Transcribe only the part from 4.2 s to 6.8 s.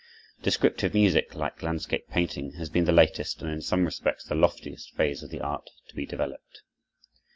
the loftiest, phase of the art to be developed.